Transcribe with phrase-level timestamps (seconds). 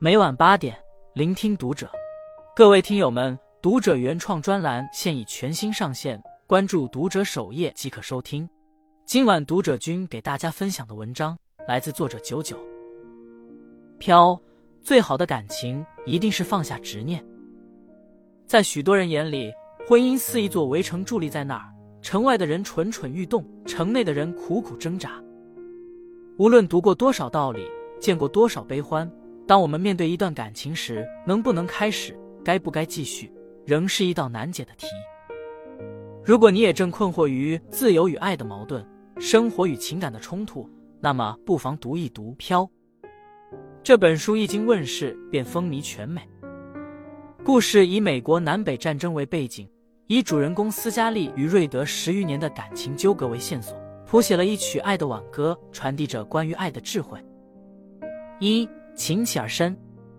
[0.00, 0.78] 每晚八点，
[1.12, 1.90] 聆听读者。
[2.54, 8.48] 各位听友们，读者原创专栏现已全新上线，关注读者首页即可收听。
[9.04, 12.56] 今晚读者君给大家分享的文章来自作者九九。
[13.98, 14.40] 飘，
[14.82, 17.20] 最好的感情一定是放下执念。
[18.46, 19.52] 在许多人眼里，
[19.88, 25.20] 婚姻似一座围城伫立在那儿，城外的人蠢蠢欲动，城内的人苦苦挣扎。
[26.36, 27.68] 无论读过多少道理，
[27.98, 29.10] 见过多少悲欢，
[29.48, 33.32] 当我们面对一段感情时，能不能开始，该不该继续，
[33.64, 34.86] 仍是一道难解的题。
[36.22, 38.86] 如果你也正困惑于自由与爱的矛盾，
[39.18, 40.68] 生活与情感的冲突，
[41.00, 42.62] 那么不妨读一读《飘》
[43.82, 44.36] 这本书。
[44.36, 46.20] 一经问世，便风靡全美。
[47.42, 49.66] 故事以美国南北战争为背景，
[50.08, 53.74] 以主人公斯嘉丽与瑞德十余年的感情纠葛为线索。
[54.04, 57.18] 谱写了一曲爱的挽歌，传递着关于爱的智慧。
[58.40, 59.78] 一情起而深，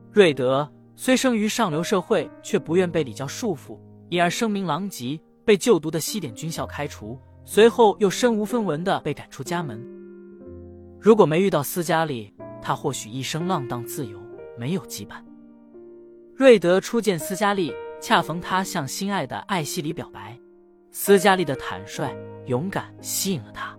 [0.09, 3.77] 瑞德虽生于上流社会，却不愿被礼教束缚，
[4.07, 9.85] 因而声名狼藉，被就读的西点军校开除，随后又身无分文的被赶出家门。
[10.97, 14.17] 如果没遇到斯嘉丽，他或许一生浪荡自由，
[14.57, 15.21] 没有羁绊。
[16.33, 20.39] 瑞德初见斯嘉丽，恰逢他向心爱的艾希里表白，
[20.89, 23.77] 斯嘉丽的坦率勇敢吸引了他。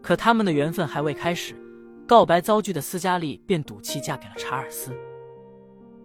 [0.00, 1.56] 可他们的缘分还未开始，
[2.10, 4.92] 告白遭拒的斯嘉丽便赌气嫁给了查尔斯。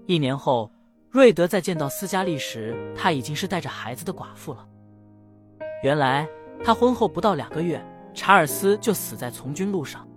[0.06, 0.72] 一年后，
[1.10, 4.64] 瑞德在见到斯嘉丽时，她已经是带着孩子的寡妇了。
[5.82, 6.30] 原来，
[6.64, 10.08] 他婚后不到两个月，查尔斯就死在从军路上。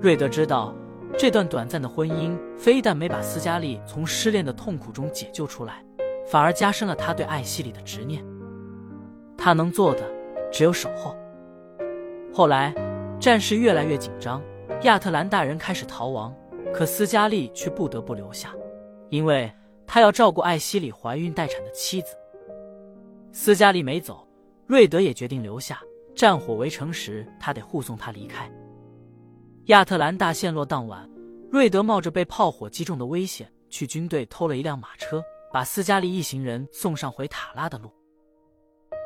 [0.00, 0.74] 瑞德知道，
[1.16, 5.84] 这段短暂的婚姻非但没把斯嘉丽从失恋的痛苦中解救出来，
[6.26, 8.20] 反而加深了他对艾希里的执念。
[9.38, 10.02] 他能做的
[10.50, 11.14] 只有守候。
[12.34, 12.74] 后来，
[13.20, 14.42] 战事越来越紧张，
[14.80, 16.34] 亚特兰大人开始逃亡，
[16.74, 18.52] 可斯嘉丽却不得不留下，
[19.10, 19.52] 因为
[19.86, 22.16] 他要照顾艾希里怀孕待产的妻子。
[23.30, 24.26] 斯嘉丽没走，
[24.66, 25.80] 瑞德也决定留下。
[26.16, 28.50] 战火围城时，他得护送她离开。
[29.66, 31.08] 亚特兰大陷落当晚，
[31.50, 35.22] 瑞德冒着被炮火击中的危险，去军队偷了一辆马车，
[35.52, 37.90] 把斯嘉丽一行人送上回塔拉的路。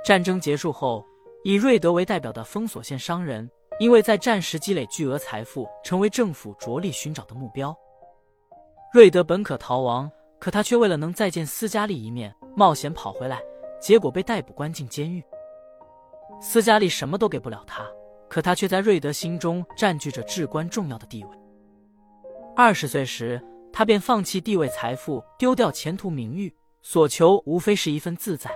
[0.04, 1.04] 战争结束后。
[1.44, 7.76] 以瑞德为代表的封锁线商人，因为在战时积累巨额财富，成为政府着力寻找的目标。
[8.92, 13.42] 瑞德本可逃亡，可他却为了能再见斯嘉丽一面，冒险跑回来，
[13.80, 15.22] 结果被逮捕关进监狱。
[16.40, 17.86] 斯嘉丽什么都给不了他，
[18.28, 21.30] 可他却在瑞德心中占据着至关重要的地位。
[22.56, 28.50] 二十岁时，他便放弃地位、财富，丢掉前途、名誉，所求无非是一份自在。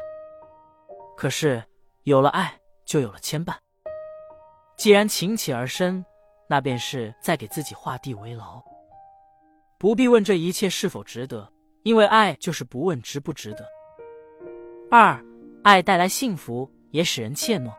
[1.17, 1.63] 可是
[2.05, 2.57] 有了爱。
[2.87, 3.55] 就有了牵绊。
[4.81, 6.03] 既然情起而深，
[6.49, 8.59] 那便是在给自己画地为牢。
[9.77, 11.47] 不必问这一切是否值得，
[11.83, 13.67] 因为爱就是不问值不值得。
[14.91, 15.23] 二，
[15.63, 17.71] 爱带来幸福，也使人怯懦。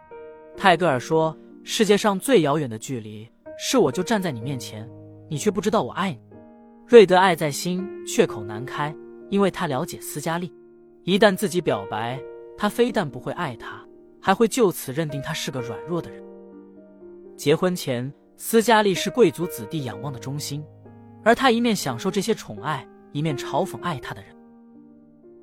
[0.55, 1.35] 泰戈尔说
[1.65, 4.87] ：“世界上最遥远的距离，是我就站在你面前，
[5.27, 6.21] 你却不知道我爱你。”
[6.85, 8.95] 瑞德爱在心，却口难开，
[9.31, 10.53] 因为他了解斯嘉丽，
[11.01, 12.21] 一旦自己表白，
[12.55, 13.83] 他非但不会爱她。
[14.21, 16.23] 还会就此认定他是个软弱的人。
[17.41, 20.63] 结婚前，斯嘉丽是贵族子弟仰望的中心，
[21.23, 24.31] 而他一面享受这些宠爱，一面嘲讽爱他的人。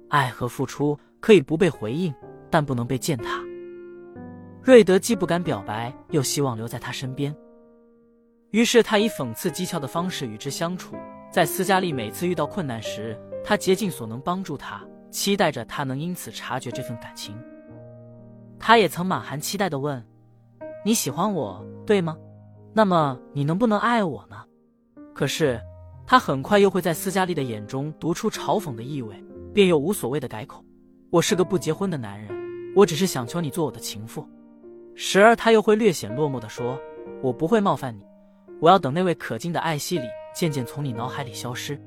[0.09, 2.15] 爱和付出可以不被回应，
[2.49, 3.43] 但不能被践踏。
[4.63, 7.35] 瑞德既不敢表白，又希望留在他身边，
[8.53, 10.95] 于是他以讽刺讥诮的方式与之相处。
[11.33, 14.81] 在斯嘉丽每次遇到困难时，他竭尽所能帮助她，
[15.11, 17.37] 期待着他能因此察觉这份感情。
[18.57, 20.01] 他也曾满含期待的问
[20.85, 22.17] ：“你喜欢我，对吗？
[22.73, 24.37] 那么你能不能爱我呢？”
[25.15, 25.61] 可是
[26.07, 29.23] 他很快又会在斯嘉丽的眼中读出嘲讽的意味，
[29.53, 30.65] 便又无所谓的改口
[31.11, 32.31] ：“我是个不结婚的男人，
[32.75, 34.27] 我只是想求你做我的情妇。”
[34.95, 36.79] 时而他又会略显落寞的说
[37.23, 38.05] ：“我不会冒犯你，
[38.61, 41.81] 我要等那位可敬的艾希里渐渐从你脑海里消失。”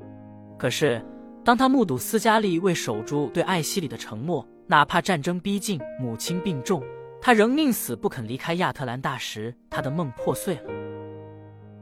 [0.57, 1.03] 可是
[1.43, 6.83] 当他目睹斯嘉丽为守住对艾希里的承诺，哪怕战争逼近，母亲病重，
[7.23, 10.61] 他仍宁死不肯离开亚特兰大时，他的梦破碎了。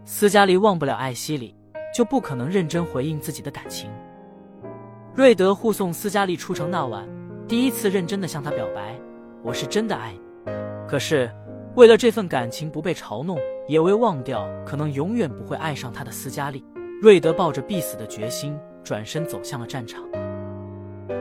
[0.03, 1.55] 斯嘉丽忘不了艾希里，
[1.95, 3.89] 就不可能认真回应自己的感情。
[5.15, 7.07] 瑞德护送斯嘉丽出城那晚，
[7.47, 8.93] 第一次认真的向她表白
[9.41, 10.19] ：“我是真的爱你。”
[10.85, 11.31] 可是，
[11.73, 16.61] 为了这份感情不被嘲弄，也为忘掉可能永远不会爱上他的斯嘉丽，
[17.01, 20.03] 瑞德抱着必死的决心，转身走向了战场。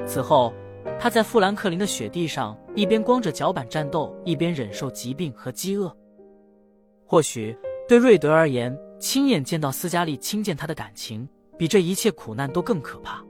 [0.04, 0.52] 此后。
[1.00, 5.96] 他在富兰克林的雪地上，一边光着脚板战斗，一边忍受疾病和饥饿。
[7.06, 7.56] 或许
[7.86, 13.24] 对瑞德而言，亲眼见到斯嘉丽轻贱他的感情，比这一切苦难都更可怕。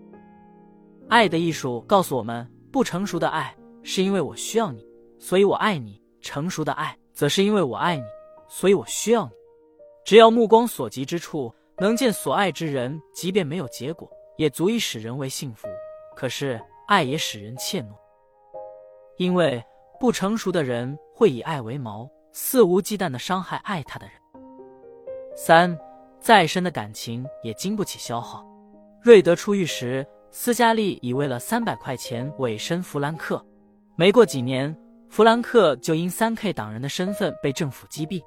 [1.08, 4.82] 爱的艺术告诉我们，不成熟的爱是因为我需要你，
[5.18, 8.02] 所以我爱你；成熟的爱则是因为我爱你，
[8.48, 9.32] 所以我需要你。
[10.06, 15.68] 只要目光所及之处能见所爱之人，即便没有结果，也足以使人为幸福。
[16.16, 17.88] 可是爱也使人怯懦，
[19.18, 19.62] 因为
[20.00, 24.14] 不成熟的人会以爱为矛，肆无忌惮的伤害爱他的人。
[25.36, 25.78] 三。
[26.20, 28.44] 再深的感情也经不起消耗。
[29.00, 33.40] 瑞德出狱时，斯嘉丽已为了三百块钱委身弗兰克。
[33.94, 34.76] 没过几年，
[35.08, 38.20] 弗兰克就因三 K 党人的身份被政府击毙。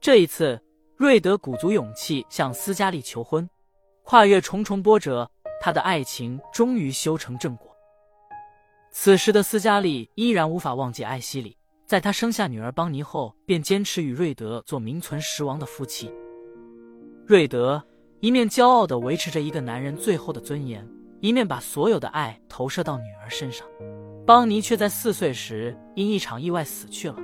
[0.00, 0.60] 这一次，
[0.96, 3.48] 瑞德鼓足勇气向斯嘉丽求婚，
[4.02, 5.30] 跨越重重波折，
[5.64, 7.70] 他的爱情终于修成正果。
[8.90, 11.56] 此时的斯嘉丽依然无法忘记艾希里，
[11.86, 16.12] 在他生下女儿邦尼后，便坚持与瑞德做名存实亡的夫妻。
[17.24, 17.80] 瑞德
[18.18, 20.84] 一面骄傲地维持着一个男人最后的尊严，
[21.20, 23.64] 一面把所有的爱投射到女儿身上。
[24.26, 27.16] 邦尼却在四岁时因一场意外死去了。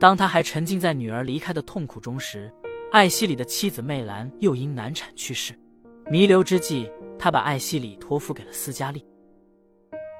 [0.00, 2.50] 当他还沉浸在女儿离开的痛苦中时，
[2.90, 5.54] 艾希里的妻子魅兰又因难产去世。
[6.10, 6.90] 弥留之际，
[7.20, 9.04] 他把艾希里托付给了斯嘉丽。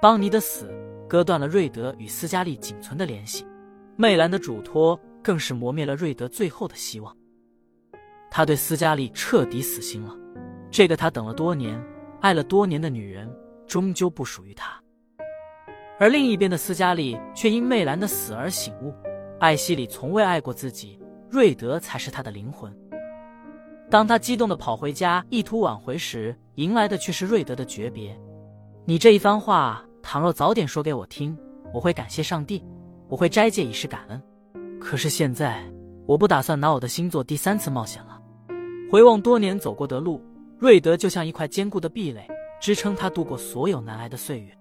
[0.03, 0.71] 邦尼的死
[1.09, 3.47] 割断了瑞德与斯嘉丽仅存的联系，
[3.97, 7.17] 魅兰的嘱托更是磨灭了瑞德最后的希望。
[8.31, 10.15] 他对斯嘉丽彻底死心了，
[10.71, 11.83] 这个他等了多年、
[12.21, 13.35] 爱了多年的女人，
[13.67, 14.79] 终究不属于他。
[15.99, 18.95] 而另一边的斯嘉丽却因魅兰的死而醒悟，
[19.41, 21.01] 艾希里从未爱过自己，
[21.31, 22.71] 瑞德才是他的灵魂。
[23.91, 28.17] 当他激动地跑回家，意图挽回时，迎来的却是瑞德的诀别。
[28.85, 31.37] 你这一番话，倘若早点说给我听，
[31.75, 32.65] 我会感谢上帝，
[33.09, 34.23] 我会斋戒以示感恩。
[34.79, 35.61] 可是现在，
[36.07, 38.17] 我不打算拿我的星座第三次冒险了。
[38.89, 40.23] 回望多年走过的路，
[40.57, 42.29] 瑞德就像一块坚固的壁垒，
[42.61, 44.57] 支撑他度过所有难挨的岁月。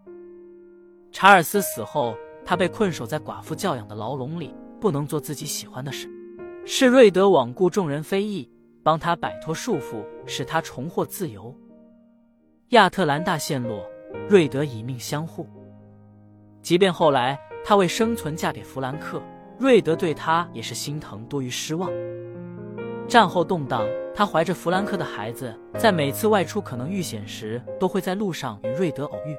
[1.12, 6.10] 查尔斯死后，他被困守在寡妇教养的牢笼里，不能做自己喜欢的事。
[6.66, 8.48] 是瑞德罔顾众人非议，
[8.90, 11.56] 帮他摆脱束缚，使他重获自由。
[12.70, 13.86] 亚特兰大陷落，
[14.28, 15.48] 瑞德以命相护。
[16.64, 19.22] 即便后来他为生存嫁给弗兰克，
[19.60, 21.92] 瑞德对他也是心疼多于失望。
[23.08, 23.88] 战后动荡。
[24.16, 29.38] 他怀着弗兰克的孩子，在每次外出可能遇险时，都会在路上与瑞德偶遇。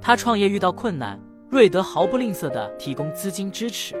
[0.00, 1.20] 他创业遇到困难，
[1.50, 3.96] 瑞德毫不吝啬地提供资金支持。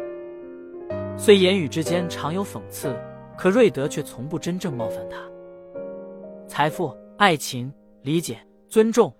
[1.16, 2.96] 虽言语之间常有讽刺，
[3.38, 5.16] 可瑞德却从不真正冒犯他。
[6.48, 9.14] 财富、爱情、理解、尊重，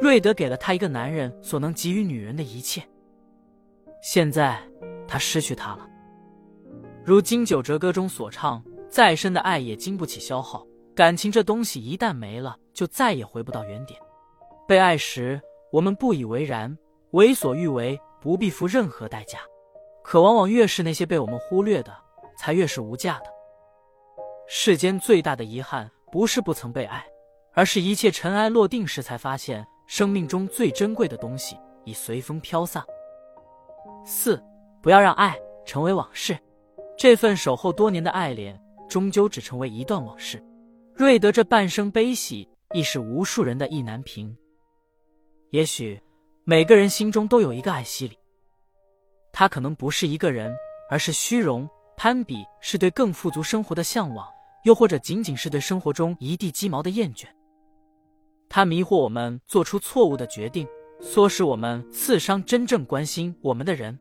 [0.00, 2.80] 瑞德给了他一个男人所能给予女人的一切。
[4.00, 4.62] 现在，
[5.08, 5.86] 他失去他了。
[7.04, 8.62] 如《金九哲歌》中所唱。
[8.86, 13.98] 再深的爱也经不起消耗，感情这东西一旦没了，就再也回不到原点。
[14.68, 15.40] 被爱时，
[15.72, 16.78] 我们不以为然，
[17.10, 19.40] 为所欲为，不必付任何代价。
[20.04, 21.92] 可往往越是那些被我们忽略的，
[22.38, 23.33] 才越是无价的。
[24.46, 27.04] 世间最大的遗憾，不是不曾被爱，
[27.52, 32.84] 而是一切尘埃落定时，才发现生命中最珍贵的东西已随风飘散。
[34.04, 34.42] 四，
[34.82, 36.38] 不要让爱成为往事。
[36.96, 38.60] 这份守候多年的爱恋。
[38.86, 40.40] 终究只成为一段往事。
[40.94, 44.36] 瑞德这半生悲喜，亦是无数人的意难平。
[45.50, 46.00] 也许
[46.44, 48.16] 每个人心中都有一个艾希里，
[49.32, 50.54] 他可能不是一个人，
[50.90, 54.26] 而是虚荣、攀比，是对更富足生活的向往，
[54.64, 57.26] 又或者仅仅是对生活中一地鸡毛的厌倦。
[58.48, 60.66] 他迷惑我们做出错误的决定，
[61.02, 63.98] 唆使我们刺伤真正关心我们的人。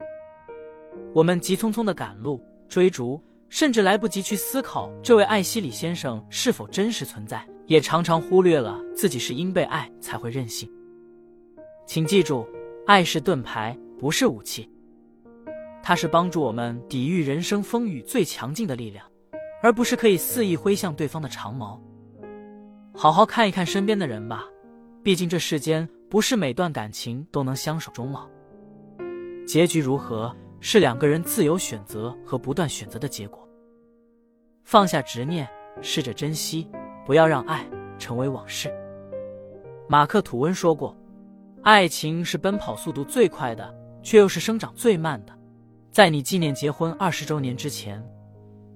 [1.14, 3.22] 我们急匆匆的赶路追逐。
[3.50, 10.68] 甚至来不及去思考这位艾希里先生是否真实存在，也常常忽略了自己是因被爱才会任性。
[11.86, 12.48] 请记住，
[12.88, 14.68] 爱是盾牌，不是武器，
[15.86, 19.06] 它是帮助我们抵御人生风雨最强劲的力量，
[19.62, 21.80] 而不是可以肆意挥向对方的长矛。
[22.96, 24.46] 好好看一看身边的人吧，
[25.04, 28.30] 毕竟这世间不是每段感情都能相守终老。
[29.46, 33.46] 结局如何，是两个人自由选择和不断选择的结果。
[34.64, 35.46] 放下执念，
[35.82, 36.66] 试着珍惜，
[37.06, 37.68] 不要让爱
[38.00, 38.72] 成为往事。
[39.90, 40.96] 马克·吐温说过
[41.62, 45.38] ：“爱情是奔跑速度最快的，却又是生长最慢的。”
[45.94, 48.04] 在你纪念结婚二十周年之前，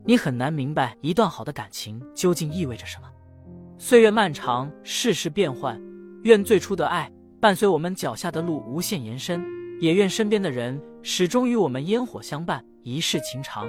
[0.05, 3.09] 你很难明白一段好的感情究竟意味着什么。
[3.79, 5.81] 岁月漫长，世事变幻，
[6.25, 9.43] 愿最初的爱伴随我们脚下的路无限延伸，
[9.81, 13.67] 也愿身边的人始终与我们烟火相伴，一世情长。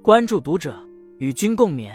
[0.00, 0.72] 关注读者。
[1.18, 1.94] 与君共勉。